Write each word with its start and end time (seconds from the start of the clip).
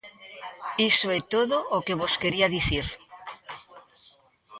Iso 0.89 1.07
é 1.17 1.19
todo 1.33 1.57
o 1.77 1.79
que 1.85 1.97
vos 2.01 2.13
quería 2.21 2.53
dicir. 2.57 2.85